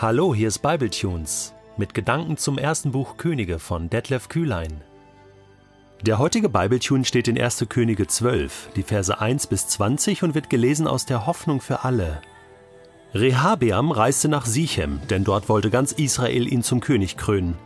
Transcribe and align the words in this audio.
Hallo, 0.00 0.32
hier 0.32 0.46
ist 0.46 0.60
Bibletunes 0.60 1.54
mit 1.76 1.92
Gedanken 1.92 2.36
zum 2.36 2.56
ersten 2.56 2.92
Buch 2.92 3.16
Könige 3.16 3.58
von 3.58 3.90
Detlef 3.90 4.28
Kühlein. 4.28 4.80
Der 6.02 6.20
heutige 6.20 6.48
Bibletune 6.48 7.04
steht 7.04 7.26
in 7.26 7.36
1. 7.36 7.66
Könige 7.68 8.06
12, 8.06 8.68
die 8.76 8.84
Verse 8.84 9.20
1 9.20 9.48
bis 9.48 9.66
20 9.66 10.22
und 10.22 10.36
wird 10.36 10.50
gelesen 10.50 10.86
aus 10.86 11.04
der 11.04 11.26
Hoffnung 11.26 11.60
für 11.60 11.82
alle. 11.82 12.22
Rehabeam 13.12 13.90
reiste 13.90 14.28
nach 14.28 14.46
Sichem, 14.46 15.00
denn 15.10 15.24
dort 15.24 15.48
wollte 15.48 15.68
ganz 15.68 15.90
Israel 15.90 16.46
ihn 16.46 16.62
zum 16.62 16.78
König 16.78 17.16
krönen. 17.16 17.56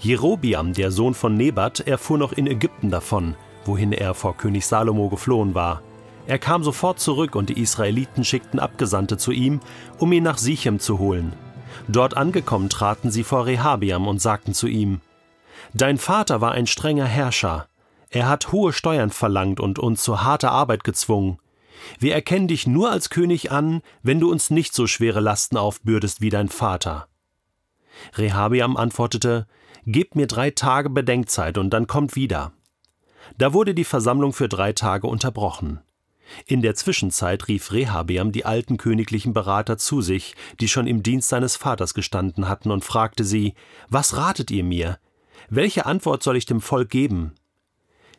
Jerobiam, 0.00 0.72
der 0.72 0.90
Sohn 0.90 1.14
von 1.14 1.36
Nebat, 1.36 1.86
erfuhr 1.86 2.18
noch 2.18 2.32
in 2.32 2.48
Ägypten 2.48 2.90
davon, 2.90 3.36
wohin 3.64 3.92
er 3.92 4.14
vor 4.14 4.36
König 4.36 4.66
Salomo 4.66 5.08
geflohen 5.08 5.54
war. 5.54 5.82
Er 6.26 6.40
kam 6.40 6.64
sofort 6.64 6.98
zurück 6.98 7.36
und 7.36 7.48
die 7.48 7.60
Israeliten 7.60 8.24
schickten 8.24 8.58
Abgesandte 8.58 9.18
zu 9.18 9.30
ihm, 9.30 9.60
um 9.98 10.10
ihn 10.10 10.24
nach 10.24 10.38
Sichem 10.38 10.80
zu 10.80 10.98
holen. 10.98 11.32
Dort 11.88 12.16
angekommen 12.16 12.68
traten 12.68 13.10
sie 13.10 13.24
vor 13.24 13.46
Rehabiam 13.46 14.06
und 14.06 14.20
sagten 14.20 14.54
zu 14.54 14.66
ihm: 14.66 15.00
Dein 15.74 15.98
Vater 15.98 16.40
war 16.40 16.52
ein 16.52 16.66
strenger 16.66 17.06
Herrscher. 17.06 17.68
Er 18.10 18.28
hat 18.28 18.52
hohe 18.52 18.72
Steuern 18.72 19.10
verlangt 19.10 19.60
und 19.60 19.78
uns 19.78 20.02
zu 20.02 20.22
harter 20.22 20.50
Arbeit 20.50 20.84
gezwungen. 20.84 21.38
Wir 21.98 22.14
erkennen 22.14 22.48
dich 22.48 22.66
nur 22.66 22.90
als 22.90 23.08
König 23.08 23.52
an, 23.52 23.82
wenn 24.02 24.20
du 24.20 24.30
uns 24.30 24.50
nicht 24.50 24.74
so 24.74 24.86
schwere 24.86 25.20
Lasten 25.20 25.56
aufbürdest 25.56 26.20
wie 26.20 26.30
dein 26.30 26.48
Vater. 26.48 27.08
Rehabiam 28.14 28.76
antwortete: 28.76 29.46
Gebt 29.86 30.16
mir 30.16 30.26
drei 30.26 30.50
Tage 30.50 30.90
Bedenkzeit 30.90 31.56
und 31.56 31.70
dann 31.70 31.86
kommt 31.86 32.16
wieder. 32.16 32.52
Da 33.38 33.52
wurde 33.52 33.74
die 33.74 33.84
Versammlung 33.84 34.32
für 34.32 34.48
drei 34.48 34.72
Tage 34.72 35.06
unterbrochen. 35.06 35.80
In 36.46 36.62
der 36.62 36.74
Zwischenzeit 36.74 37.48
rief 37.48 37.72
Rehabeam 37.72 38.32
die 38.32 38.44
alten 38.44 38.76
königlichen 38.76 39.32
Berater 39.32 39.78
zu 39.78 40.00
sich, 40.00 40.34
die 40.60 40.68
schon 40.68 40.86
im 40.86 41.02
Dienst 41.02 41.28
seines 41.28 41.56
Vaters 41.56 41.94
gestanden 41.94 42.48
hatten, 42.48 42.70
und 42.70 42.84
fragte 42.84 43.24
sie: 43.24 43.54
Was 43.88 44.16
ratet 44.16 44.50
ihr 44.50 44.64
mir? 44.64 44.98
Welche 45.48 45.86
Antwort 45.86 46.22
soll 46.22 46.36
ich 46.36 46.46
dem 46.46 46.60
Volk 46.60 46.90
geben? 46.90 47.32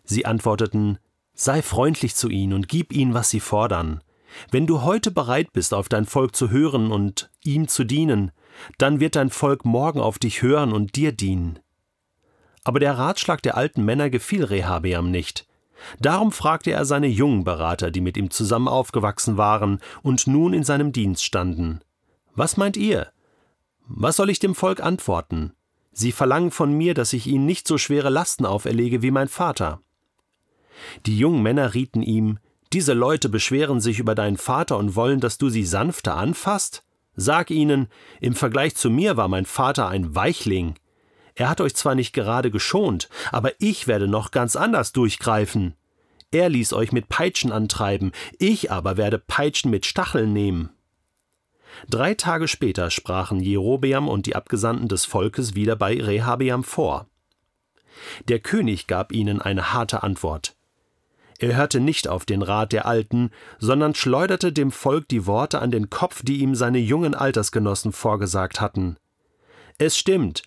Sie 0.04 0.26
antworteten: 0.26 1.00
Sei 1.34 1.62
freundlich 1.62 2.16
zu 2.16 2.30
ihnen 2.30 2.54
und 2.54 2.68
gib 2.68 2.94
ihnen, 2.94 3.14
was 3.14 3.30
sie 3.30 3.40
fordern. 3.40 4.02
Wenn 4.50 4.68
du 4.68 4.82
heute 4.82 5.12
bereit 5.12 5.52
bist, 5.54 5.74
auf 5.74 5.90
dein 5.90 6.06
Volk 6.06 6.36
zu 6.36 6.50
hören 6.50 6.92
und 6.92 7.32
ihm 7.44 7.68
zu 7.68 7.84
dienen, 7.84 8.32
dann 8.78 9.00
wird 9.00 9.16
dein 9.16 9.30
Volk 9.30 9.66
morgen 9.66 10.00
auf 10.00 10.20
dich 10.20 10.42
hören 10.42 10.72
und 10.74 10.96
dir 10.96 11.12
dienen. 11.12 11.60
Aber 12.64 12.80
der 12.80 12.98
Ratschlag 12.98 13.42
der 13.42 13.58
alten 13.58 13.84
Männer 13.84 14.10
gefiel 14.10 14.44
Rehabeam 14.44 15.10
nicht. 15.10 15.48
Darum 16.00 16.32
fragte 16.32 16.72
er 16.72 16.86
seine 16.86 17.08
jungen 17.08 17.44
Berater, 17.44 17.92
die 17.92 18.02
mit 18.02 18.18
ihm 18.18 18.30
zusammen 18.30 18.68
aufgewachsen 18.68 19.38
waren 19.38 19.80
und 20.04 20.28
nun 20.28 20.54
in 20.54 20.64
seinem 20.64 20.92
Dienst 20.92 21.24
standen. 21.24 21.82
Was 22.36 22.58
meint 22.58 22.78
ihr? 22.78 23.08
Was 23.88 24.16
soll 24.16 24.30
ich 24.30 24.40
dem 24.40 24.56
Volk 24.56 24.82
antworten? 24.82 25.54
Sie 25.92 26.12
verlangen 26.12 26.52
von 26.52 26.74
mir, 26.74 26.94
dass 26.94 27.14
ich 27.14 27.28
ihnen 27.28 27.46
nicht 27.46 27.68
so 27.68 27.78
schwere 27.78 28.10
Lasten 28.10 28.46
auferlege 28.46 29.02
wie 29.02 29.12
mein 29.12 29.28
Vater. 29.28 29.82
Die 31.06 31.18
jungen 31.18 31.44
Männer 31.44 31.74
rieten 31.74 32.02
ihm, 32.02 32.40
diese 32.74 32.94
Leute 32.94 33.28
beschweren 33.28 33.82
sich 33.82 34.00
über 34.00 34.16
deinen 34.16 34.38
Vater 34.38 34.78
und 34.78 34.96
wollen, 34.96 35.20
dass 35.20 35.38
du 35.38 35.50
sie 35.50 35.66
sanfter 35.66 36.16
anfasst? 36.16 36.84
Sag 37.16 37.52
ihnen, 37.52 37.88
im 38.22 38.34
Vergleich 38.34 38.76
zu 38.76 38.90
mir 38.90 39.18
war 39.18 39.28
mein 39.28 39.46
Vater 39.46 39.90
ein 39.90 40.16
Weichling. 40.16 40.76
Er 41.36 41.50
hat 41.50 41.62
euch 41.62 41.76
zwar 41.76 41.96
nicht 41.96 42.14
gerade 42.14 42.52
geschont, 42.52 43.10
aber 43.32 43.52
ich 43.60 43.88
werde 43.88 44.08
noch 44.08 44.32
ganz 44.32 44.56
anders 44.56 44.92
durchgreifen. 44.92 45.76
Er 46.32 46.50
ließ 46.50 46.74
euch 46.74 46.92
mit 46.92 47.10
Peitschen 47.10 47.52
antreiben, 47.52 48.12
ich 48.40 48.72
aber 48.72 48.98
werde 48.98 49.20
Peitschen 49.20 49.70
mit 49.70 49.86
Stacheln 49.86 50.34
nehmen. 50.34 50.70
Drei 51.90 52.14
Tage 52.16 52.48
später 52.48 52.90
sprachen 52.90 53.40
Jerobeam 53.40 54.08
und 54.08 54.26
die 54.26 54.36
Abgesandten 54.36 54.88
des 54.88 55.06
Volkes 55.06 55.56
wieder 55.56 55.76
bei 55.76 56.02
Rehabeam 56.02 56.64
vor. 56.64 57.08
Der 58.28 58.40
König 58.40 58.88
gab 58.88 59.12
ihnen 59.12 59.42
eine 59.42 59.74
harte 59.74 60.04
Antwort. 60.04 60.56
Er 61.40 61.56
hörte 61.56 61.80
nicht 61.80 62.08
auf 62.08 62.26
den 62.26 62.44
Rat 62.44 62.72
der 62.72 62.86
Alten, 62.86 63.32
sondern 63.58 63.96
schleuderte 63.96 64.54
dem 64.54 64.72
Volk 64.72 65.08
die 65.08 65.26
Worte 65.26 65.60
an 65.60 65.72
den 65.72 65.90
Kopf, 65.90 66.22
die 66.24 66.38
ihm 66.38 66.56
seine 66.56 66.78
jungen 66.78 67.16
Altersgenossen 67.16 67.94
vorgesagt 67.94 68.62
hatten. 68.62 68.98
Es 69.80 69.98
stimmt, 69.98 70.44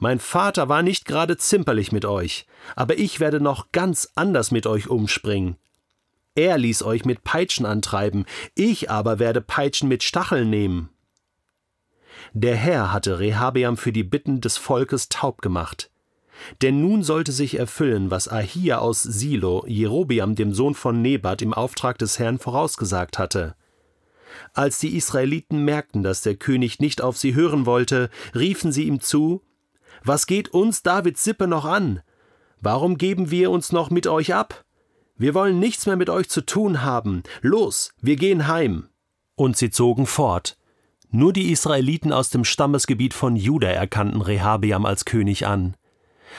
mein 0.00 0.18
Vater 0.18 0.68
war 0.68 0.82
nicht 0.82 1.04
gerade 1.04 1.36
zimperlich 1.36 1.92
mit 1.92 2.04
euch, 2.04 2.46
aber 2.76 2.98
ich 2.98 3.20
werde 3.20 3.40
noch 3.40 3.72
ganz 3.72 4.10
anders 4.14 4.50
mit 4.50 4.66
euch 4.66 4.88
umspringen. 4.88 5.56
Er 6.34 6.56
ließ 6.56 6.84
euch 6.84 7.04
mit 7.04 7.24
Peitschen 7.24 7.66
antreiben, 7.66 8.24
ich 8.54 8.90
aber 8.90 9.18
werde 9.18 9.40
Peitschen 9.40 9.88
mit 9.88 10.02
Stacheln 10.02 10.50
nehmen. 10.50 10.90
Der 12.32 12.56
Herr 12.56 12.92
hatte 12.92 13.18
Rehabeam 13.18 13.76
für 13.76 13.92
die 13.92 14.04
Bitten 14.04 14.40
des 14.40 14.56
Volkes 14.56 15.08
taub 15.08 15.42
gemacht. 15.42 15.90
Denn 16.62 16.80
nun 16.80 17.02
sollte 17.02 17.32
sich 17.32 17.58
erfüllen, 17.58 18.12
was 18.12 18.28
Ahia 18.28 18.78
aus 18.78 19.02
Silo 19.02 19.64
Jerobeam 19.66 20.36
dem 20.36 20.54
Sohn 20.54 20.74
von 20.74 21.02
Nebat 21.02 21.42
im 21.42 21.52
Auftrag 21.52 21.98
des 21.98 22.18
Herrn 22.20 22.38
vorausgesagt 22.38 23.18
hatte. 23.18 23.56
Als 24.52 24.78
die 24.78 24.96
Israeliten 24.96 25.64
merkten, 25.64 26.02
dass 26.02 26.22
der 26.22 26.36
König 26.36 26.78
nicht 26.78 27.02
auf 27.02 27.16
sie 27.16 27.34
hören 27.34 27.66
wollte, 27.66 28.10
riefen 28.34 28.70
sie 28.70 28.84
ihm 28.84 29.00
zu 29.00 29.42
was 30.04 30.26
geht 30.26 30.48
uns 30.50 30.82
Davids 30.82 31.24
Sippe 31.24 31.46
noch 31.46 31.64
an? 31.64 32.02
Warum 32.60 32.98
geben 32.98 33.30
wir 33.30 33.50
uns 33.50 33.72
noch 33.72 33.90
mit 33.90 34.06
euch 34.06 34.34
ab? 34.34 34.64
Wir 35.16 35.34
wollen 35.34 35.58
nichts 35.58 35.86
mehr 35.86 35.96
mit 35.96 36.10
euch 36.10 36.28
zu 36.28 36.44
tun 36.44 36.82
haben. 36.82 37.22
Los, 37.42 37.92
wir 38.00 38.16
gehen 38.16 38.46
heim. 38.46 38.88
Und 39.34 39.56
sie 39.56 39.70
zogen 39.70 40.06
fort. 40.06 40.56
Nur 41.10 41.32
die 41.32 41.50
Israeliten 41.50 42.12
aus 42.12 42.30
dem 42.30 42.44
Stammesgebiet 42.44 43.14
von 43.14 43.34
Juda 43.34 43.68
erkannten 43.68 44.20
Rehabeam 44.20 44.84
als 44.84 45.04
König 45.04 45.46
an. 45.46 45.76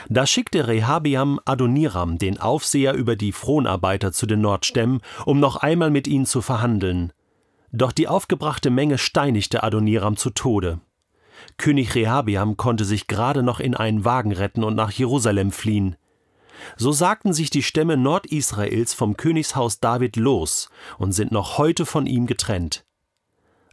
Da 0.08 0.26
schickte 0.26 0.68
Rehabeam 0.68 1.40
Adoniram, 1.46 2.18
den 2.18 2.40
Aufseher 2.40 2.94
über 2.94 3.16
die 3.16 3.32
Fronarbeiter, 3.32 4.12
zu 4.12 4.26
den 4.26 4.42
Nordstämmen, 4.42 5.02
um 5.26 5.40
noch 5.40 5.56
einmal 5.56 5.90
mit 5.90 6.08
ihnen 6.08 6.26
zu 6.26 6.42
verhandeln. 6.42 7.12
Doch 7.72 7.92
die 7.92 8.08
aufgebrachte 8.08 8.70
Menge 8.70 8.98
steinigte 8.98 9.64
Adoniram 9.64 10.16
zu 10.18 10.30
Tode. 10.30 10.80
König 11.58 11.96
Rehabeam 11.96 12.58
konnte 12.58 12.86
sich 12.86 13.08
gerade 13.08 13.44
noch 13.44 13.60
in 13.60 13.76
einen 13.76 14.06
Wagen 14.06 14.32
retten 14.32 14.64
und 14.64 14.76
nach 14.76 14.92
Jerusalem 14.92 15.52
fliehen. 15.52 15.96
So 16.78 16.92
sagten 16.92 17.34
sich 17.34 17.50
die 17.50 17.64
Stämme 17.64 17.98
Nordisraels 17.98 18.94
vom 18.94 19.18
Königshaus 19.18 19.80
David 19.80 20.16
los 20.16 20.70
und 20.98 21.14
sind 21.14 21.32
noch 21.32 21.58
heute 21.58 21.86
von 21.86 22.06
ihm 22.06 22.26
getrennt. 22.26 22.86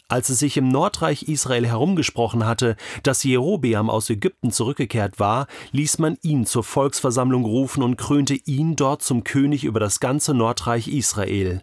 Als 0.09 0.29
es 0.29 0.39
sich 0.39 0.57
im 0.57 0.69
Nordreich 0.69 1.25
Israel 1.25 1.67
herumgesprochen 1.67 2.47
hatte, 2.47 2.77
dass 3.03 3.25
Jerobeam 3.25 3.91
aus 3.91 4.09
Ägypten 4.09 4.53
zurückgekehrt 4.53 5.19
war, 5.19 5.49
ließ 5.73 5.99
man 5.99 6.17
ihn 6.23 6.47
zur 6.47 6.63
Volksversammlung 6.63 7.45
rufen 7.45 7.83
und 7.83 7.97
krönte 7.97 8.35
ihn 8.35 8.77
dort 8.77 9.03
zum 9.03 9.25
König 9.25 9.65
über 9.65 9.81
das 9.81 9.99
ganze 9.99 10.33
Nordreich 10.33 10.87
Israel. 10.87 11.61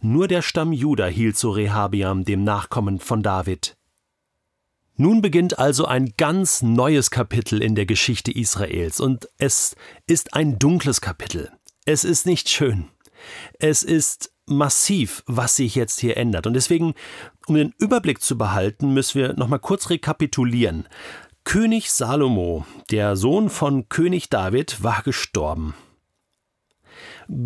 Nur 0.00 0.26
der 0.26 0.42
Stamm 0.42 0.72
Juda 0.72 1.06
hielt 1.06 1.36
zu 1.36 1.50
Rehabeam, 1.50 2.24
dem 2.24 2.42
Nachkommen 2.42 2.98
von 2.98 3.22
David. 3.22 3.76
Nun 4.96 5.22
beginnt 5.22 5.58
also 5.58 5.86
ein 5.86 6.14
ganz 6.16 6.62
neues 6.62 7.10
Kapitel 7.10 7.60
in 7.62 7.74
der 7.74 7.84
Geschichte 7.84 8.30
Israels 8.30 9.00
und 9.00 9.28
es 9.38 9.74
ist 10.06 10.34
ein 10.34 10.58
dunkles 10.58 11.00
Kapitel. 11.00 11.50
Es 11.84 12.04
ist 12.04 12.26
nicht 12.26 12.48
schön. 12.48 12.88
Es 13.58 13.82
ist 13.82 14.32
massiv, 14.46 15.24
was 15.26 15.56
sich 15.56 15.74
jetzt 15.74 15.98
hier 15.98 16.16
ändert. 16.16 16.46
Und 16.46 16.54
deswegen, 16.54 16.94
um 17.48 17.56
den 17.56 17.74
Überblick 17.78 18.22
zu 18.22 18.38
behalten, 18.38 18.94
müssen 18.94 19.20
wir 19.20 19.32
nochmal 19.34 19.58
kurz 19.58 19.90
rekapitulieren. 19.90 20.86
König 21.42 21.90
Salomo, 21.90 22.64
der 22.90 23.16
Sohn 23.16 23.50
von 23.50 23.88
König 23.88 24.30
David, 24.30 24.82
war 24.82 25.02
gestorben. 25.02 25.74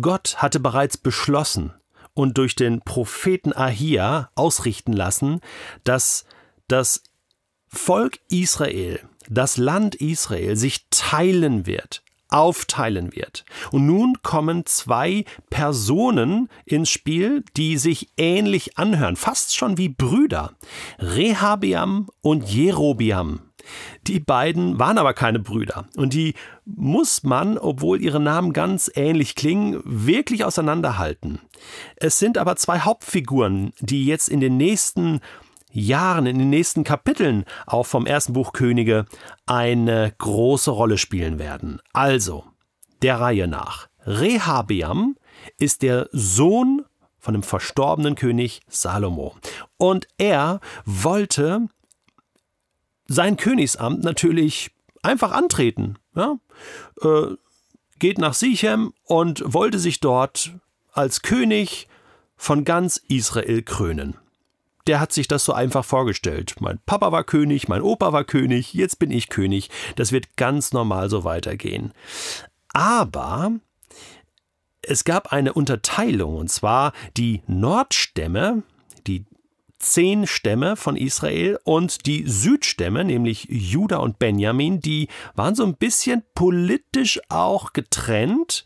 Gott 0.01 0.37
hatte 0.37 0.59
bereits 0.59 0.97
beschlossen 0.97 1.73
und 2.13 2.37
durch 2.37 2.55
den 2.55 2.81
Propheten 2.81 3.53
Ahia 3.53 4.29
ausrichten 4.35 4.93
lassen, 4.93 5.41
dass 5.83 6.25
das 6.67 7.03
Volk 7.69 8.19
Israel, 8.29 8.99
das 9.29 9.57
Land 9.57 9.95
Israel 9.95 10.55
sich 10.55 10.87
teilen 10.89 11.67
wird, 11.67 12.01
aufteilen 12.29 13.15
wird. 13.15 13.45
Und 13.71 13.85
nun 13.85 14.17
kommen 14.23 14.65
zwei 14.65 15.23
Personen 15.51 16.49
ins 16.65 16.89
Spiel, 16.89 17.43
die 17.55 17.77
sich 17.77 18.09
ähnlich 18.17 18.77
anhören, 18.77 19.15
fast 19.15 19.55
schon 19.55 19.77
wie 19.77 19.89
Brüder. 19.89 20.53
Rehabiam 20.97 22.09
und 22.21 22.49
Jerobiam. 22.49 23.41
Die 24.07 24.19
beiden 24.19 24.79
waren 24.79 24.97
aber 24.97 25.13
keine 25.13 25.39
Brüder. 25.39 25.87
Und 25.95 26.13
die 26.13 26.33
muss 26.65 27.21
man, 27.21 27.57
obwohl 27.57 28.01
ihre 28.01 28.19
Namen 28.19 28.53
ganz 28.53 28.89
ähnlich 28.95 29.35
klingen, 29.35 29.81
wirklich 29.85 30.43
auseinanderhalten. 30.43 31.39
Es 31.97 32.17
sind 32.17 32.39
aber 32.39 32.55
zwei 32.55 32.79
Hauptfiguren, 32.79 33.73
die 33.79 34.05
jetzt 34.05 34.27
in 34.27 34.39
den 34.39 34.57
nächsten 34.57 35.19
Jahren, 35.71 36.25
in 36.25 36.39
den 36.39 36.49
nächsten 36.49 36.83
Kapiteln 36.83 37.45
auch 37.65 37.85
vom 37.85 38.05
ersten 38.05 38.33
Buch 38.33 38.53
Könige 38.53 39.05
eine 39.45 40.13
große 40.17 40.71
Rolle 40.71 40.97
spielen 40.97 41.39
werden. 41.39 41.81
Also, 41.93 42.45
der 43.01 43.19
Reihe 43.19 43.47
nach. 43.47 43.87
Rehabeam 44.05 45.15
ist 45.57 45.81
der 45.81 46.09
Sohn 46.11 46.85
von 47.19 47.33
dem 47.33 47.43
verstorbenen 47.43 48.15
König 48.15 48.61
Salomo. 48.67 49.35
Und 49.77 50.07
er 50.17 50.59
wollte 50.85 51.67
sein 53.07 53.37
Königsamt 53.37 54.03
natürlich 54.03 54.71
einfach 55.03 55.31
antreten. 55.31 55.97
Ja? 56.15 56.37
Äh, 57.01 57.35
geht 57.99 58.17
nach 58.17 58.33
Sichem 58.33 58.93
und 59.03 59.43
wollte 59.45 59.79
sich 59.79 59.99
dort 59.99 60.53
als 60.91 61.21
König 61.21 61.87
von 62.37 62.63
ganz 62.63 62.97
Israel 62.97 63.61
krönen. 63.61 64.17
Der 64.87 64.99
hat 64.99 65.11
sich 65.13 65.27
das 65.27 65.45
so 65.45 65.53
einfach 65.53 65.85
vorgestellt. 65.85 66.55
Mein 66.59 66.79
Papa 66.85 67.11
war 67.11 67.23
König, 67.23 67.67
mein 67.67 67.81
Opa 67.81 68.13
war 68.13 68.23
König, 68.23 68.73
jetzt 68.73 68.99
bin 68.99 69.11
ich 69.11 69.29
König. 69.29 69.69
Das 69.95 70.11
wird 70.11 70.35
ganz 70.37 70.71
normal 70.71 71.09
so 71.09 71.23
weitergehen. 71.23 71.93
Aber 72.73 73.51
es 74.81 75.03
gab 75.03 75.31
eine 75.31 75.53
Unterteilung, 75.53 76.35
und 76.35 76.49
zwar 76.49 76.93
die 77.17 77.41
Nordstämme, 77.47 78.63
die 79.05 79.25
zehn 79.79 80.27
Stämme 80.27 80.75
von 80.75 80.95
Israel 80.95 81.57
und 81.63 82.05
die 82.05 82.27
Südstämme, 82.27 83.03
nämlich 83.03 83.47
Juda 83.49 83.97
und 83.97 84.19
Benjamin, 84.19 84.81
die 84.81 85.07
waren 85.35 85.55
so 85.55 85.63
ein 85.63 85.75
bisschen 85.75 86.23
politisch 86.35 87.19
auch 87.29 87.73
getrennt. 87.73 88.65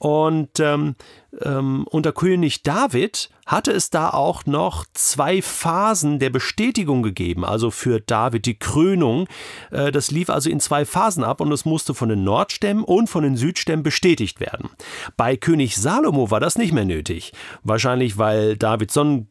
Und 0.00 0.58
ähm, 0.60 0.96
ähm, 1.42 1.86
unter 1.90 2.12
König 2.12 2.62
David 2.62 3.28
hatte 3.44 3.70
es 3.70 3.90
da 3.90 4.08
auch 4.08 4.46
noch 4.46 4.86
zwei 4.94 5.42
Phasen 5.42 6.18
der 6.18 6.30
Bestätigung 6.30 7.02
gegeben, 7.02 7.44
also 7.44 7.70
für 7.70 8.00
David 8.00 8.46
die 8.46 8.58
Krönung. 8.58 9.28
Äh, 9.70 9.92
das 9.92 10.10
lief 10.10 10.30
also 10.30 10.48
in 10.48 10.58
zwei 10.58 10.86
Phasen 10.86 11.22
ab 11.22 11.42
und 11.42 11.52
es 11.52 11.66
musste 11.66 11.92
von 11.92 12.08
den 12.08 12.24
Nordstämmen 12.24 12.82
und 12.82 13.08
von 13.08 13.22
den 13.22 13.36
Südstämmen 13.36 13.82
bestätigt 13.82 14.40
werden. 14.40 14.70
Bei 15.18 15.36
König 15.36 15.76
Salomo 15.76 16.30
war 16.30 16.40
das 16.40 16.56
nicht 16.56 16.72
mehr 16.72 16.86
nötig. 16.86 17.34
Wahrscheinlich, 17.62 18.16
weil 18.16 18.56
David 18.56 18.90
so 18.90 19.04
ein 19.04 19.28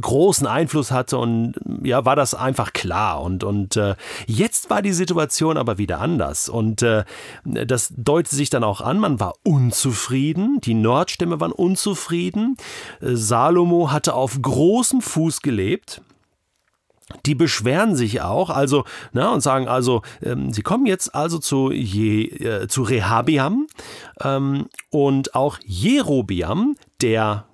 großen 0.00 0.46
Einfluss 0.46 0.90
hatte 0.90 1.18
und 1.18 1.54
ja, 1.82 2.04
war 2.04 2.16
das 2.16 2.34
einfach 2.34 2.72
klar. 2.72 3.22
Und, 3.22 3.44
und 3.44 3.76
äh, 3.76 3.94
jetzt 4.26 4.70
war 4.70 4.82
die 4.82 4.92
Situation 4.92 5.56
aber 5.56 5.78
wieder 5.78 6.00
anders. 6.00 6.48
Und 6.48 6.82
äh, 6.82 7.04
das 7.44 7.92
deutet 7.96 8.32
sich 8.32 8.50
dann 8.50 8.64
auch 8.64 8.80
an, 8.80 8.98
man 8.98 9.20
war 9.20 9.34
unzufrieden, 9.42 10.60
die 10.60 10.74
Nordstämme 10.74 11.40
waren 11.40 11.52
unzufrieden, 11.52 12.56
Salomo 13.00 13.90
hatte 13.90 14.14
auf 14.14 14.40
großem 14.40 15.00
Fuß 15.00 15.40
gelebt, 15.40 16.00
die 17.24 17.34
beschweren 17.34 17.94
sich 17.94 18.22
auch, 18.22 18.50
also, 18.50 18.84
na, 19.12 19.32
und 19.32 19.40
sagen 19.40 19.68
also, 19.68 20.02
ähm, 20.22 20.52
sie 20.52 20.62
kommen 20.62 20.86
jetzt 20.86 21.14
also 21.14 21.38
zu, 21.38 21.70
Je, 21.70 22.24
äh, 22.24 22.68
zu 22.68 22.82
Rehabiam 22.82 23.66
ähm, 24.20 24.66
und 24.90 25.34
auch 25.34 25.58
Jerobiam, 25.64 26.74
der 27.00 27.46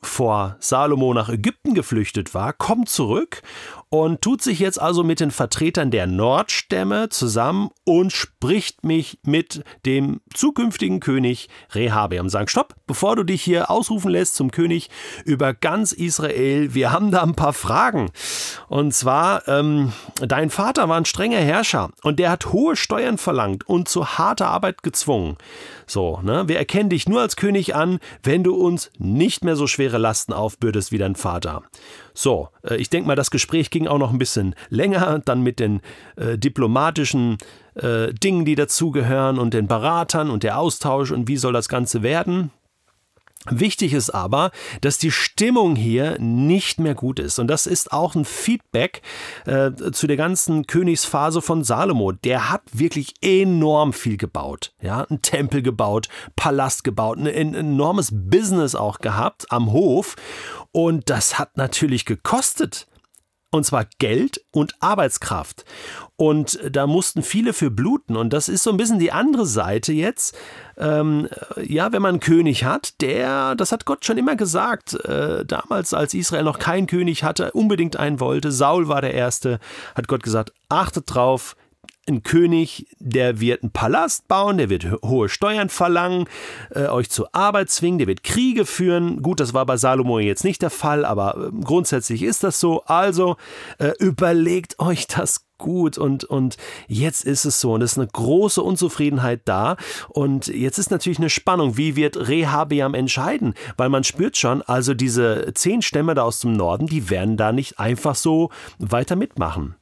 vor 0.00 0.56
Salomo 0.60 1.12
nach 1.14 1.28
Ägypten 1.28 1.74
geflüchtet 1.74 2.34
war, 2.34 2.52
kommt 2.52 2.88
zurück 2.88 3.42
und 3.90 4.20
tut 4.20 4.42
sich 4.42 4.58
jetzt 4.58 4.80
also 4.80 5.02
mit 5.02 5.20
den 5.20 5.30
Vertretern 5.30 5.90
der 5.90 6.06
Nordstämme 6.06 7.08
zusammen 7.08 7.70
und 7.84 8.12
spricht 8.12 8.84
mich 8.84 9.18
mit 9.24 9.64
dem 9.86 10.20
zukünftigen 10.34 11.00
König 11.00 11.48
Rehabeam. 11.72 12.28
Sagen, 12.28 12.48
stopp, 12.48 12.74
bevor 12.86 13.16
du 13.16 13.24
dich 13.24 13.42
hier 13.42 13.70
ausrufen 13.70 14.10
lässt 14.10 14.34
zum 14.34 14.50
König 14.50 14.90
über 15.24 15.54
ganz 15.54 15.92
Israel, 15.92 16.74
wir 16.74 16.92
haben 16.92 17.10
da 17.10 17.22
ein 17.22 17.34
paar 17.34 17.52
Fragen. 17.54 18.10
Und 18.68 18.92
zwar, 18.92 19.48
ähm, 19.48 19.92
dein 20.20 20.50
Vater 20.50 20.88
war 20.88 20.96
ein 20.96 21.06
strenger 21.06 21.38
Herrscher 21.38 21.90
und 22.02 22.18
der 22.18 22.30
hat 22.30 22.52
hohe 22.52 22.76
Steuern 22.76 23.18
verlangt 23.18 23.66
und 23.68 23.88
zu 23.88 24.18
harter 24.18 24.48
Arbeit 24.48 24.82
gezwungen. 24.82 25.36
So, 25.86 26.20
ne? 26.22 26.46
Wir 26.48 26.58
erkennen 26.58 26.90
dich 26.90 27.08
nur 27.08 27.22
als 27.22 27.36
König 27.36 27.74
an, 27.74 27.98
wenn 28.22 28.44
du 28.44 28.54
uns 28.54 28.90
nicht 28.98 29.42
mehr 29.42 29.56
so 29.56 29.66
schwere 29.66 29.96
Lasten 29.96 30.34
aufbürdest 30.34 30.92
wie 30.92 30.98
dein 30.98 31.16
Vater. 31.16 31.62
So, 32.12 32.48
äh, 32.62 32.76
ich 32.76 32.90
denke 32.90 33.06
mal, 33.06 33.14
das 33.14 33.30
Gespräch 33.30 33.70
ging 33.78 33.86
auch 33.86 33.98
noch 33.98 34.10
ein 34.10 34.18
bisschen 34.18 34.56
länger, 34.70 35.20
dann 35.24 35.42
mit 35.42 35.60
den 35.60 35.80
äh, 36.16 36.36
diplomatischen 36.36 37.38
äh, 37.76 38.12
Dingen, 38.12 38.44
die 38.44 38.56
dazugehören 38.56 39.38
und 39.38 39.54
den 39.54 39.68
Beratern 39.68 40.30
und 40.30 40.42
der 40.42 40.58
Austausch 40.58 41.12
und 41.12 41.28
wie 41.28 41.36
soll 41.36 41.52
das 41.52 41.68
Ganze 41.68 42.02
werden. 42.02 42.50
Wichtig 43.48 43.92
ist 43.92 44.10
aber, 44.10 44.50
dass 44.80 44.98
die 44.98 45.12
Stimmung 45.12 45.76
hier 45.76 46.18
nicht 46.18 46.80
mehr 46.80 46.96
gut 46.96 47.20
ist. 47.20 47.38
Und 47.38 47.46
das 47.46 47.68
ist 47.68 47.92
auch 47.92 48.16
ein 48.16 48.24
Feedback 48.24 49.00
äh, 49.46 49.70
zu 49.92 50.08
der 50.08 50.16
ganzen 50.16 50.66
Königsphase 50.66 51.40
von 51.40 51.62
Salomo. 51.62 52.10
Der 52.10 52.50
hat 52.50 52.62
wirklich 52.72 53.14
enorm 53.22 53.92
viel 53.92 54.16
gebaut. 54.16 54.72
Ja, 54.82 55.06
ein 55.08 55.22
Tempel 55.22 55.62
gebaut, 55.62 56.08
Palast 56.34 56.82
gebaut, 56.82 57.18
ein, 57.18 57.28
ein 57.28 57.54
enormes 57.54 58.10
Business 58.12 58.74
auch 58.74 58.98
gehabt 58.98 59.46
am 59.50 59.70
Hof. 59.70 60.16
Und 60.72 61.08
das 61.08 61.38
hat 61.38 61.56
natürlich 61.56 62.04
gekostet. 62.06 62.88
Und 63.50 63.64
zwar 63.64 63.86
Geld 63.98 64.44
und 64.50 64.74
Arbeitskraft. 64.80 65.64
Und 66.16 66.58
da 66.70 66.86
mussten 66.86 67.22
viele 67.22 67.52
für 67.54 67.70
bluten. 67.70 68.16
Und 68.16 68.32
das 68.32 68.48
ist 68.48 68.62
so 68.62 68.70
ein 68.70 68.76
bisschen 68.76 68.98
die 68.98 69.12
andere 69.12 69.46
Seite 69.46 69.92
jetzt. 69.92 70.36
Ähm, 70.76 71.28
ja, 71.62 71.92
wenn 71.92 72.02
man 72.02 72.16
einen 72.16 72.20
König 72.20 72.64
hat, 72.64 73.00
der, 73.00 73.54
das 73.54 73.72
hat 73.72 73.86
Gott 73.86 74.04
schon 74.04 74.18
immer 74.18 74.36
gesagt, 74.36 74.94
äh, 75.04 75.46
damals, 75.46 75.94
als 75.94 76.12
Israel 76.12 76.44
noch 76.44 76.58
keinen 76.58 76.86
König 76.86 77.24
hatte, 77.24 77.52
unbedingt 77.52 77.96
einen 77.96 78.20
wollte, 78.20 78.52
Saul 78.52 78.88
war 78.88 79.00
der 79.00 79.14
Erste, 79.14 79.60
hat 79.94 80.08
Gott 80.08 80.22
gesagt, 80.22 80.52
achtet 80.68 81.04
drauf, 81.06 81.56
ein 82.08 82.22
König, 82.22 82.86
der 82.98 83.40
wird 83.40 83.62
einen 83.62 83.72
Palast 83.72 84.28
bauen, 84.28 84.58
der 84.58 84.70
wird 84.70 84.86
hohe 85.02 85.28
Steuern 85.28 85.68
verlangen, 85.68 86.26
äh, 86.74 86.86
euch 86.86 87.10
zur 87.10 87.34
Arbeit 87.34 87.70
zwingen, 87.70 87.98
der 87.98 88.06
wird 88.06 88.24
Kriege 88.24 88.66
führen. 88.66 89.22
Gut, 89.22 89.40
das 89.40 89.54
war 89.54 89.66
bei 89.66 89.76
Salomo 89.76 90.18
jetzt 90.18 90.44
nicht 90.44 90.62
der 90.62 90.70
Fall, 90.70 91.04
aber 91.04 91.36
äh, 91.36 91.50
grundsätzlich 91.62 92.22
ist 92.22 92.44
das 92.44 92.60
so. 92.60 92.82
Also 92.84 93.36
äh, 93.78 93.92
überlegt 93.98 94.78
euch 94.78 95.06
das 95.06 95.44
gut 95.58 95.98
und, 95.98 96.24
und 96.24 96.56
jetzt 96.86 97.24
ist 97.24 97.44
es 97.44 97.60
so 97.60 97.72
und 97.72 97.82
es 97.82 97.92
ist 97.92 97.98
eine 97.98 98.06
große 98.06 98.62
Unzufriedenheit 98.62 99.40
da 99.44 99.76
und 100.08 100.46
jetzt 100.46 100.78
ist 100.78 100.92
natürlich 100.92 101.18
eine 101.18 101.30
Spannung, 101.30 101.76
wie 101.76 101.96
wird 101.96 102.28
Rehabiam 102.28 102.94
entscheiden, 102.94 103.54
weil 103.76 103.88
man 103.88 104.04
spürt 104.04 104.36
schon, 104.36 104.62
also 104.62 104.94
diese 104.94 105.52
zehn 105.54 105.82
Stämme 105.82 106.14
da 106.14 106.22
aus 106.22 106.40
dem 106.40 106.52
Norden, 106.52 106.86
die 106.86 107.10
werden 107.10 107.36
da 107.36 107.50
nicht 107.50 107.80
einfach 107.80 108.14
so 108.14 108.50
weiter 108.78 109.16
mitmachen. 109.16 109.74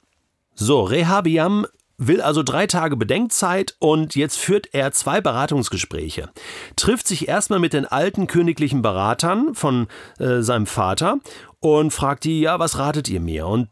So, 0.54 0.82
Rehabiam 0.82 1.66
will 1.98 2.20
also 2.20 2.42
drei 2.42 2.66
Tage 2.66 2.96
Bedenkzeit 2.96 3.76
und 3.78 4.16
jetzt 4.16 4.38
führt 4.38 4.68
er 4.72 4.92
zwei 4.92 5.20
Beratungsgespräche. 5.20 6.30
Trifft 6.76 7.08
sich 7.08 7.28
erstmal 7.28 7.58
mit 7.58 7.72
den 7.72 7.86
alten 7.86 8.26
königlichen 8.26 8.82
Beratern 8.82 9.54
von 9.54 9.88
äh, 10.18 10.40
seinem 10.42 10.66
Vater 10.66 11.18
und 11.60 11.92
fragt 11.92 12.24
die, 12.24 12.40
ja, 12.40 12.58
was 12.58 12.78
ratet 12.78 13.08
ihr 13.08 13.20
mir? 13.20 13.46
Und 13.46 13.68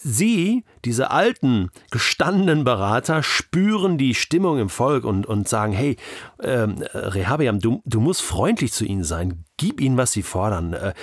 Sie, 0.00 0.64
diese 0.84 1.10
alten, 1.10 1.70
gestandenen 1.90 2.62
Berater, 2.62 3.24
spüren 3.24 3.98
die 3.98 4.14
Stimmung 4.14 4.60
im 4.60 4.68
Volk 4.68 5.04
und, 5.04 5.26
und 5.26 5.48
sagen, 5.48 5.72
hey, 5.72 5.96
äh, 6.38 6.68
Rehabiam, 6.94 7.58
du, 7.58 7.82
du 7.84 8.00
musst 8.00 8.22
freundlich 8.22 8.72
zu 8.72 8.84
ihnen 8.84 9.02
sein, 9.02 9.44
gib 9.56 9.80
ihnen, 9.80 9.96
was 9.96 10.12
sie 10.12 10.22
fordern, 10.22 10.72
äh, 10.72 10.94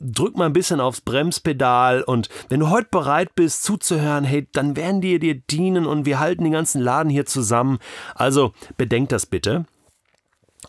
drück 0.00 0.36
mal 0.36 0.44
ein 0.44 0.52
bisschen 0.52 0.80
aufs 0.80 1.00
Bremspedal 1.00 2.02
und 2.02 2.28
wenn 2.50 2.60
du 2.60 2.68
heute 2.68 2.88
bereit 2.90 3.34
bist 3.34 3.64
zuzuhören, 3.64 4.24
hey, 4.24 4.46
dann 4.52 4.76
werden 4.76 5.00
die 5.00 5.18
dir 5.18 5.36
dienen 5.36 5.86
und 5.86 6.04
wir 6.04 6.20
halten 6.20 6.44
den 6.44 6.52
ganzen 6.52 6.82
Laden 6.82 7.08
hier 7.08 7.24
zusammen. 7.24 7.78
Also 8.14 8.52
bedenk 8.76 9.08
das 9.08 9.24
bitte. 9.24 9.64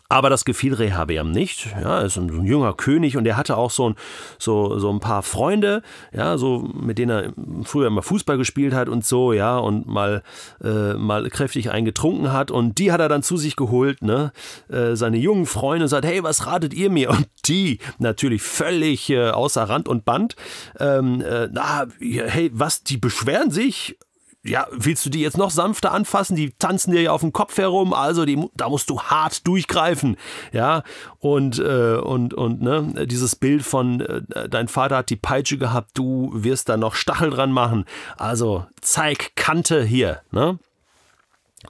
Aber 0.08 0.30
das 0.30 0.44
gefiel 0.44 0.72
Rehabeam 0.72 1.30
nicht. 1.30 1.66
Ja, 1.80 2.00
er 2.00 2.06
ist 2.06 2.16
ein, 2.16 2.46
junger 2.46 2.72
König 2.72 3.16
und 3.16 3.26
er 3.26 3.36
hatte 3.36 3.56
auch 3.58 3.70
so 3.70 3.90
ein, 3.90 3.96
so, 4.38 4.78
so 4.78 4.90
ein 4.90 5.00
paar 5.00 5.22
Freunde, 5.22 5.82
ja, 6.12 6.38
so 6.38 6.60
mit 6.60 6.98
denen 6.98 7.10
er 7.10 7.64
früher 7.64 7.88
immer 7.88 8.02
Fußball 8.02 8.38
gespielt 8.38 8.72
hat 8.72 8.88
und 8.88 9.04
so, 9.04 9.32
ja, 9.34 9.58
und 9.58 9.86
mal, 9.86 10.22
äh, 10.62 10.94
mal 10.94 11.28
kräftig 11.28 11.70
eingetrunken 11.70 12.32
hat. 12.32 12.50
Und 12.50 12.78
die 12.78 12.90
hat 12.90 13.00
er 13.00 13.08
dann 13.10 13.22
zu 13.22 13.36
sich 13.36 13.54
geholt, 13.54 14.02
ne? 14.02 14.32
Äh, 14.68 14.96
seine 14.96 15.18
jungen 15.18 15.46
Freunde 15.46 15.88
sagt, 15.88 16.06
hey, 16.06 16.22
was 16.22 16.46
ratet 16.46 16.72
ihr 16.72 16.90
mir? 16.90 17.10
Und 17.10 17.28
die 17.46 17.78
natürlich 17.98 18.42
völlig 18.42 19.10
äh, 19.10 19.30
außer 19.30 19.62
Rand 19.62 19.88
und 19.88 20.04
Band. 20.06 20.36
Ähm, 20.78 21.20
äh, 21.20 21.48
na, 21.52 21.86
hey, 22.00 22.50
was, 22.54 22.82
die 22.82 22.96
beschweren 22.96 23.50
sich? 23.50 23.98
Ja, 24.44 24.66
willst 24.72 25.06
du 25.06 25.10
die 25.10 25.20
jetzt 25.20 25.38
noch 25.38 25.50
sanfter 25.50 25.92
anfassen? 25.92 26.34
Die 26.34 26.52
tanzen 26.52 26.92
dir 26.92 27.02
ja 27.02 27.12
auf 27.12 27.20
dem 27.20 27.32
Kopf 27.32 27.58
herum, 27.58 27.92
also 27.92 28.24
die, 28.24 28.48
da 28.54 28.68
musst 28.68 28.90
du 28.90 29.00
hart 29.00 29.46
durchgreifen, 29.46 30.16
ja. 30.52 30.82
Und 31.20 31.58
äh, 31.60 31.96
und 31.96 32.34
und 32.34 32.60
ne, 32.60 33.06
dieses 33.06 33.36
Bild 33.36 33.62
von 33.62 34.00
äh, 34.00 34.48
dein 34.48 34.68
Vater 34.68 34.98
hat 34.98 35.10
die 35.10 35.16
Peitsche 35.16 35.58
gehabt, 35.58 35.92
du 35.94 36.30
wirst 36.34 36.68
da 36.68 36.76
noch 36.76 36.94
Stachel 36.94 37.30
dran 37.30 37.52
machen. 37.52 37.84
Also 38.16 38.66
zeig 38.80 39.36
Kante 39.36 39.84
hier, 39.84 40.22
ne? 40.32 40.58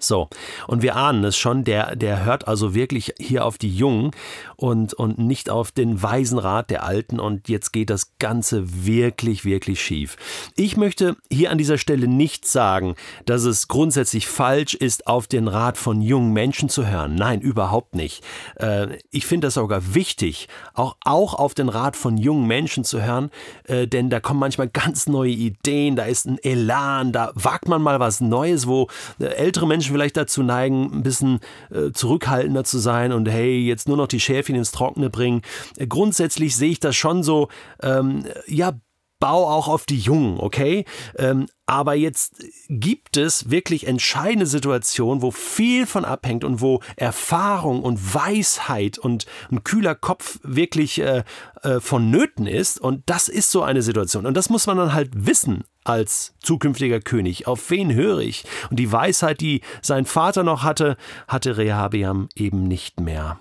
So, 0.01 0.29
und 0.67 0.83
wir 0.83 0.97
ahnen 0.97 1.23
es 1.25 1.37
schon, 1.37 1.65
der, 1.65 1.97
der 1.97 2.25
hört 2.25 2.49
also 2.49 2.75
wirklich 2.75 3.13
hier 3.19 3.45
auf 3.45 3.59
die 3.59 3.75
Jungen 3.75 4.13
und, 4.57 4.95
und 4.95 5.19
nicht 5.19 5.51
auf 5.51 5.71
den 5.71 6.03
weisen 6.03 6.39
Rat 6.39 6.71
der 6.71 6.85
Alten 6.85 7.21
und 7.21 7.49
jetzt 7.49 7.73
geht 7.73 7.91
das 7.91 8.13
Ganze 8.19 8.87
wirklich, 8.87 9.45
wirklich 9.45 9.83
schief. 9.83 10.17
Ich 10.57 10.79
möchte 10.79 11.17
hier 11.31 11.51
an 11.51 11.59
dieser 11.59 11.77
Stelle 11.77 12.09
nicht 12.09 12.47
sagen, 12.47 12.95
dass 13.27 13.45
es 13.45 13.69
grundsätzlich 13.69 14.27
falsch 14.29 14.75
ist, 14.75 15.07
auf 15.07 15.27
den 15.27 15.47
Rat 15.47 15.77
von 15.77 16.01
jungen 16.01 16.33
Menschen 16.33 16.71
zu 16.71 16.87
hören. 16.87 17.15
Nein, 17.15 17.41
überhaupt 17.41 17.95
nicht. 17.95 18.25
Äh, 18.57 18.99
ich 19.11 19.27
finde 19.27 19.49
das 19.49 19.55
sogar 19.55 19.95
wichtig, 19.95 20.49
auch, 20.73 20.97
auch 21.05 21.35
auf 21.35 21.53
den 21.53 21.69
Rat 21.69 21.97
von 21.97 22.17
jungen 22.17 22.47
Menschen 22.47 22.85
zu 22.85 23.03
hören, 23.03 23.31
äh, 23.65 23.87
denn 23.87 24.09
da 24.09 24.21
kommen 24.21 24.41
manchmal 24.41 24.69
ganz 24.69 25.07
neue 25.07 25.33
Ideen, 25.33 25.97
da 25.97 26.05
ist 26.05 26.27
ein 26.27 26.39
Elan, 26.43 27.13
da 27.13 27.31
wagt 27.35 27.69
man 27.69 27.83
mal 27.83 28.01
was 28.01 28.23
Neues, 28.23 28.67
wo 28.67 28.89
äh, 29.21 29.27
ältere 29.27 29.67
Menschen 29.67 29.82
Menschen 29.83 29.95
vielleicht 29.95 30.17
dazu 30.17 30.43
neigen, 30.43 30.91
ein 30.93 31.03
bisschen 31.03 31.41
äh, 31.71 31.91
zurückhaltender 31.93 32.63
zu 32.63 32.79
sein 32.79 33.13
und 33.13 33.29
hey, 33.29 33.59
jetzt 33.59 33.89
nur 33.89 33.97
noch 33.97 34.07
die 34.07 34.21
Schäfchen 34.21 34.55
ins 34.55 34.71
Trockene 34.71 35.11
bringen. 35.11 35.43
Äh, 35.77 35.89
grundsätzlich 35.89 36.55
sehe 36.55 36.71
ich 36.71 36.81
das 36.81 36.95
schon 36.95 37.25
so, 37.25 37.49
ähm, 37.83 38.25
ja, 38.47 38.73
bau 39.19 39.49
auch 39.49 39.69
auf 39.69 39.87
die 39.87 39.99
Jungen, 39.99 40.39
okay? 40.41 40.85
Ähm, 41.17 41.47
aber 41.67 41.95
jetzt 41.95 42.45
gibt 42.69 43.17
es 43.17 43.51
wirklich 43.51 43.87
entscheidende 43.87 44.47
Situationen, 44.47 45.23
wo 45.23 45.31
viel 45.31 45.87
von 45.87 46.05
abhängt 46.05 46.43
und 46.45 46.61
wo 46.61 46.81
Erfahrung 46.97 47.83
und 47.83 48.15
Weisheit 48.15 48.99
und 48.99 49.27
ein 49.51 49.63
kühler 49.63 49.95
Kopf 49.95 50.41
wirklich 50.43 51.01
äh, 51.01 51.23
äh, 51.63 51.81
vonnöten 51.81 52.47
ist. 52.47 52.81
Und 52.81 53.03
das 53.07 53.29
ist 53.29 53.51
so 53.53 53.63
eine 53.63 53.83
Situation. 53.83 54.27
Und 54.27 54.37
das 54.37 54.51
muss 54.51 54.67
man 54.67 54.77
dann 54.77 54.93
halt 54.93 55.11
wissen 55.15 55.65
als 55.85 56.35
zukünftiger 56.41 57.01
König. 57.01 57.47
Auf 57.47 57.71
wen 57.71 57.93
höre 57.95 58.21
ich? 58.21 58.45
Und 58.71 58.79
die 58.79 58.93
Weisheit, 58.93 59.41
die 59.41 59.63
sein 59.81 60.05
Vater 60.07 60.43
noch 60.43 60.63
hatte, 60.63 60.97
hatte 61.29 61.57
Rehabeam 61.57 62.29
eben 62.35 62.65
nicht 62.69 63.01
mehr. 63.01 63.39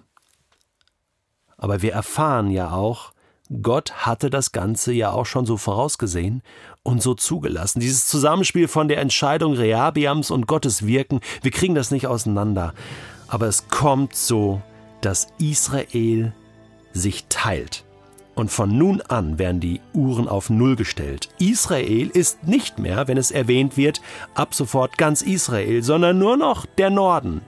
Aber 1.57 1.81
wir 1.81 1.93
erfahren 1.93 2.49
ja 2.49 2.71
auch, 2.71 3.13
Gott 3.61 4.05
hatte 4.05 4.29
das 4.29 4.51
Ganze 4.53 4.93
ja 4.93 5.11
auch 5.11 5.25
schon 5.25 5.45
so 5.45 5.57
vorausgesehen 5.57 6.41
und 6.83 7.01
so 7.01 7.13
zugelassen. 7.13 7.81
Dieses 7.81 8.07
Zusammenspiel 8.07 8.67
von 8.67 8.87
der 8.87 8.99
Entscheidung 8.99 9.53
Rehabiams 9.53 10.31
und 10.31 10.47
Gottes 10.47 10.87
Wirken, 10.87 11.19
wir 11.41 11.51
kriegen 11.51 11.75
das 11.75 11.91
nicht 11.91 12.07
auseinander. 12.07 12.73
Aber 13.27 13.47
es 13.47 13.67
kommt 13.67 14.15
so, 14.15 14.61
dass 15.01 15.27
Israel 15.37 16.33
sich 16.93 17.25
teilt. 17.27 17.83
Und 18.33 18.49
von 18.49 18.77
nun 18.77 19.01
an 19.01 19.37
werden 19.39 19.59
die 19.59 19.81
Uhren 19.93 20.27
auf 20.27 20.49
Null 20.49 20.75
gestellt. 20.75 21.29
Israel 21.39 22.09
ist 22.09 22.47
nicht 22.47 22.79
mehr, 22.79 23.07
wenn 23.07 23.17
es 23.17 23.31
erwähnt 23.31 23.77
wird, 23.77 24.01
ab 24.33 24.53
sofort 24.55 24.97
ganz 24.97 25.21
Israel, 25.21 25.83
sondern 25.83 26.17
nur 26.17 26.37
noch 26.37 26.65
der 26.65 26.89
Norden. 26.89 27.41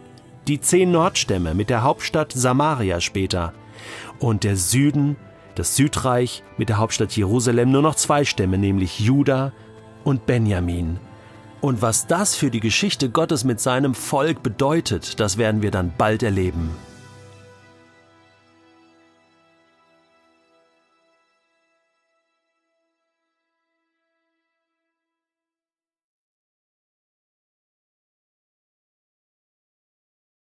Die 0.47 0.59
zehn 0.59 0.91
Nordstämme 0.91 1.53
mit 1.53 1.69
der 1.69 1.83
Hauptstadt 1.83 2.33
Samaria 2.33 2.99
später. 2.99 3.53
Und 4.19 4.43
der 4.43 4.57
Süden 4.57 5.15
das 5.55 5.75
Südreich 5.75 6.43
mit 6.57 6.69
der 6.69 6.77
Hauptstadt 6.77 7.15
Jerusalem 7.15 7.71
nur 7.71 7.81
noch 7.81 7.95
zwei 7.95 8.25
Stämme, 8.25 8.57
nämlich 8.57 8.99
Juda 8.99 9.51
und 10.03 10.25
Benjamin. 10.25 10.99
Und 11.61 11.81
was 11.81 12.07
das 12.07 12.35
für 12.35 12.51
die 12.51 12.59
Geschichte 12.59 13.09
Gottes 13.09 13.43
mit 13.43 13.59
seinem 13.59 13.95
Volk 13.95 14.43
bedeutet, 14.43 15.19
das 15.19 15.37
werden 15.37 15.61
wir 15.61 15.71
dann 15.71 15.93
bald 15.97 16.23
erleben. 16.23 16.71